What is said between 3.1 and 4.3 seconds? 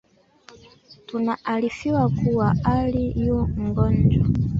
yu n’gonjwa